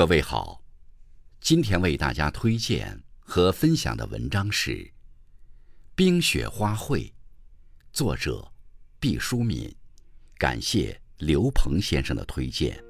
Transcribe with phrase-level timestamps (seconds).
[0.00, 0.62] 各位好，
[1.42, 4.70] 今天为大家推荐和分享的文章是
[5.94, 6.96] 《冰雪花卉》，
[7.92, 8.50] 作者
[8.98, 9.70] 毕淑敏，
[10.38, 12.82] 感谢刘鹏先生的推荐。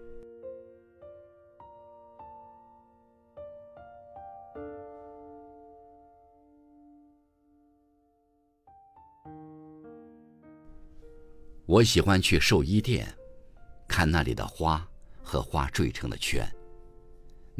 [11.67, 13.13] 我喜欢去寿衣店，
[13.89, 14.89] 看那里的花
[15.21, 16.49] 和花缀成的圈。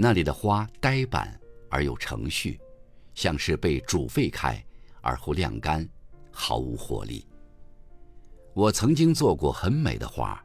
[0.03, 2.59] 那里的花呆板而有程序，
[3.13, 4.59] 像是被煮沸开
[5.03, 5.87] 而后晾干，
[6.33, 7.29] 毫无活力。
[8.55, 10.43] 我曾经做过很美的花，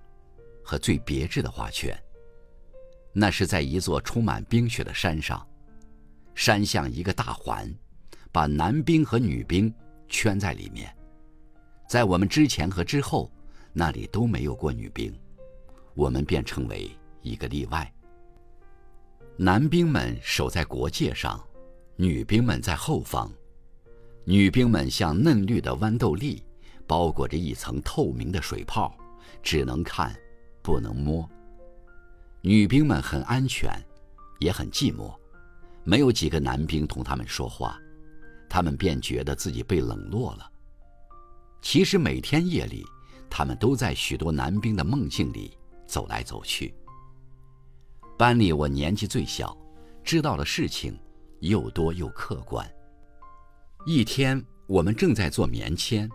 [0.61, 1.97] 和最别致的花圈。
[3.13, 5.47] 那是在一座充满冰雪的山上，
[6.33, 7.73] 山像一个大环，
[8.33, 9.73] 把男兵和女兵
[10.09, 10.93] 圈在里面。
[11.87, 13.31] 在我们之前和之后，
[13.71, 15.17] 那里都没有过女兵，
[15.93, 16.91] 我们便成为
[17.21, 17.89] 一个例外。
[19.37, 21.43] 男兵们守在国界上，
[21.97, 23.29] 女兵们在后方。
[24.23, 26.41] 女兵们像嫩绿的豌豆粒，
[26.87, 28.95] 包裹着一层透明的水泡，
[29.43, 30.15] 只能看，
[30.61, 31.29] 不能摸。
[32.39, 33.69] 女兵们很安全，
[34.39, 35.13] 也很寂寞，
[35.83, 37.77] 没有几个男兵同他们说话，
[38.47, 40.49] 他们便觉得自己被冷落了。
[41.61, 42.85] 其实每天夜里，
[43.29, 46.73] 他们都在许多男兵的梦境里走来走去。
[48.17, 49.55] 班里我年纪最小，
[50.01, 50.97] 知道的事情
[51.41, 52.65] 又多又客观。
[53.85, 56.09] 一天，我们正在做棉签，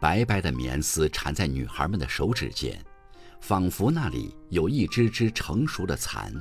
[0.00, 2.82] 白白的棉丝缠在女孩们的手指间，
[3.42, 6.32] 仿佛那里有一只只成熟的蚕。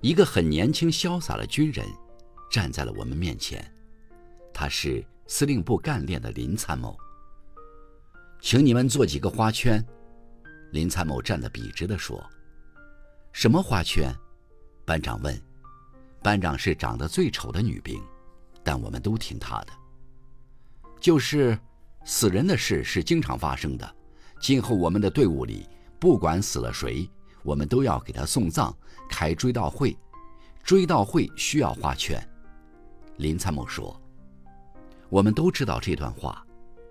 [0.00, 1.86] 一个很年轻潇洒的军人
[2.50, 3.62] 站在了我们面前，
[4.54, 6.96] 他是司令部干练的林参谋。
[8.40, 9.84] 请你们做几个花圈，
[10.70, 12.18] 林参谋站得笔直地说。
[13.32, 14.14] 什么花圈？
[14.84, 15.42] 班长问。
[16.22, 18.00] 班长是长得最丑的女兵，
[18.62, 19.72] 但我们都听她的。
[21.00, 21.58] 就是
[22.04, 23.96] 死人的事是经常发生的。
[24.40, 27.10] 今后我们的队伍里，不管死了谁，
[27.42, 28.72] 我们都要给他送葬，
[29.08, 29.96] 开追悼会。
[30.62, 32.22] 追悼会需要花圈。
[33.16, 34.00] 林参谋说
[35.10, 36.46] ：“我们都知道这段话，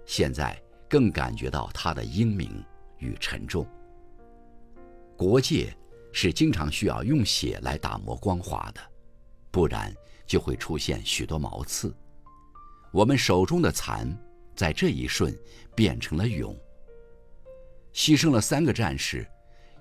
[0.06, 2.62] 现在更感觉到他的英明
[2.98, 3.66] 与沉重。
[5.16, 5.74] 国界。”
[6.12, 8.82] 是经常需要用血来打磨光滑的，
[9.50, 9.94] 不然
[10.26, 11.96] 就会出现许多毛刺。
[12.92, 14.18] 我们手中的蚕，
[14.56, 15.38] 在这一瞬
[15.76, 16.56] 变成了蛹。
[17.94, 19.26] 牺牲了三个战士，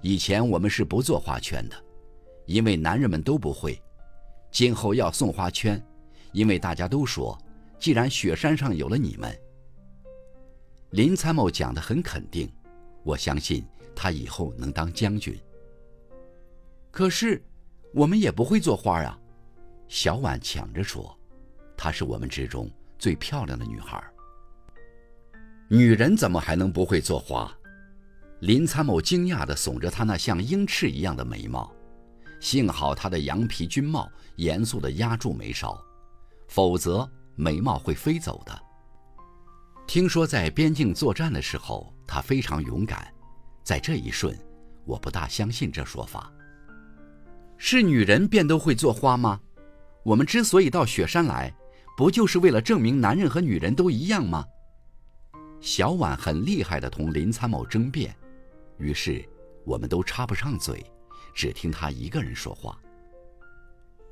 [0.01, 1.77] 以前我们是不做花圈的，
[2.47, 3.81] 因为男人们都不会。
[4.51, 5.81] 今后要送花圈，
[6.33, 7.39] 因为大家都说，
[7.79, 9.37] 既然雪山上有了你们。
[10.91, 12.53] 林参谋讲得很肯定，
[13.05, 13.65] 我相信
[13.95, 15.41] 他以后能当将军。
[16.91, 17.43] 可是，
[17.95, 19.19] 我们也不会做花啊！
[19.89, 21.17] 小婉抢着说
[21.77, 24.03] ：“她是我们之中最漂亮的女孩。”
[25.69, 27.53] 女人怎么还能不会做花？
[28.41, 31.73] 林参谋惊讶地耸着她那像鹰翅一样的眉毛，
[32.41, 35.81] 幸好她的羊皮军帽严肃地压住眉梢，
[36.49, 38.63] 否则眉毛会飞走的。
[39.87, 43.13] 听说在边境作战的时候，她非常勇敢，
[43.63, 44.37] 在这一瞬，
[44.85, 46.33] 我不大相信这说法。
[47.63, 49.39] 是女人便都会做花吗？
[50.03, 51.55] 我们之所以到雪山来，
[51.95, 54.47] 不就是为了证明男人和女人都一样吗？
[55.61, 58.17] 小婉很厉害的同林参谋争辩，
[58.79, 59.23] 于是
[59.67, 60.83] 我们都插不上嘴，
[61.35, 62.81] 只听他一个人说话。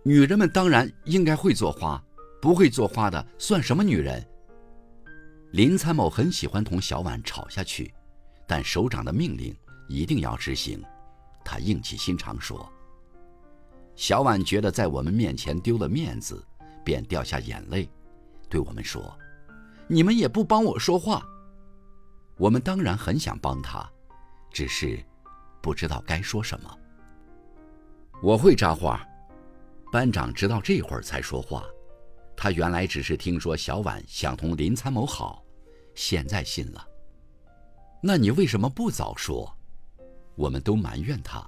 [0.03, 2.01] 女人们当然应该会做花，
[2.43, 4.23] 不会做花的算什么女人？
[5.53, 7.91] 林参谋很喜欢同小婉吵下去，
[8.47, 9.57] 但首长的命令
[9.89, 10.85] 一定要执行，
[11.43, 12.71] 他硬起心肠说。
[13.99, 16.41] 小婉觉得在我们面前丢了面子，
[16.85, 17.91] 便掉下眼泪，
[18.49, 19.13] 对我们说
[19.91, 21.21] ：“你们也不帮我说话。”
[22.39, 23.85] 我们当然很想帮他，
[24.53, 25.05] 只是
[25.61, 26.79] 不知道该说什么。
[28.23, 29.05] 我会扎花。
[29.91, 31.65] 班长直到这会儿才说话，
[32.37, 35.43] 他原来只是听说小婉想同林参谋好，
[35.97, 36.87] 现在信了。
[38.01, 39.53] 那你为什么不早说？
[40.37, 41.45] 我们都埋怨他，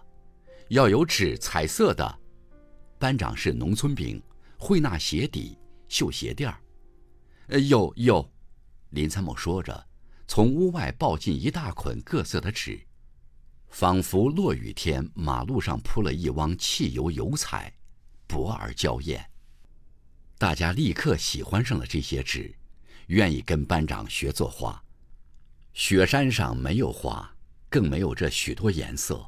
[0.71, 2.20] 要有纸彩色的。
[3.01, 4.23] 班长是农村兵，
[4.59, 5.57] 会纳鞋底、
[5.89, 6.61] 绣鞋垫儿。
[7.47, 8.31] 呃，有有，
[8.91, 9.87] 林参谋说着，
[10.29, 12.79] 从屋外抱进一大捆各色的纸，
[13.71, 17.73] 仿佛落雨天马路上铺了一汪汽油油彩，
[18.27, 19.31] 薄而娇艳。
[20.37, 22.55] 大家立刻喜欢上了这些纸，
[23.07, 24.79] 愿意跟班长学作画。
[25.73, 27.35] 雪山上没有花，
[27.71, 29.27] 更没有这许多颜色。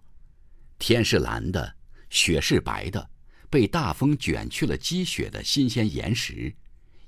[0.79, 1.77] 天是蓝的。
[2.11, 3.11] 雪是白的，
[3.53, 6.51] 被大风卷去了积雪的新鲜岩石，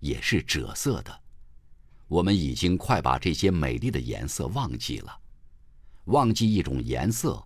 [0.00, 1.22] 也是赭色的。
[2.06, 5.20] 我们已经快把这些美丽的颜色忘记了。
[6.04, 7.42] 忘记一种颜色，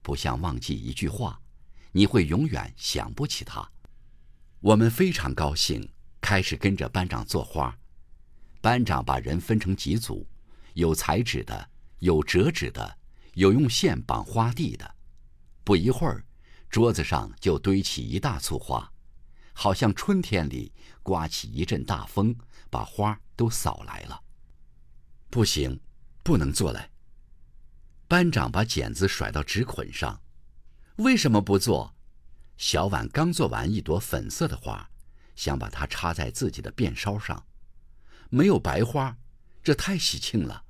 [0.00, 1.40] 不像忘记一句话，
[1.90, 3.68] 你会永远想不起它。
[4.60, 5.84] 我们非常高兴，
[6.20, 7.76] 开始跟着班长做花。
[8.60, 10.24] 班长把人分成几组，
[10.74, 12.96] 有裁纸的，有折纸的，
[13.34, 14.94] 有用线绑花蒂的。
[15.64, 16.24] 不一会儿，
[16.68, 18.92] 桌子上就堆起一大簇花，
[19.52, 20.72] 好像春天里
[21.02, 22.34] 刮起一阵大风，
[22.68, 24.22] 把花都扫来了。
[25.30, 25.80] 不行，
[26.22, 26.90] 不能做来。
[28.08, 30.20] 班长把剪子甩到纸捆上，
[30.96, 31.94] 为什么不做？
[32.56, 34.88] 小婉刚做完一朵粉色的花，
[35.34, 37.46] 想把它插在自己的辫梢上，
[38.30, 39.16] 没有白花，
[39.62, 40.64] 这太喜庆了。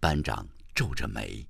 [0.00, 1.48] 班长皱着眉。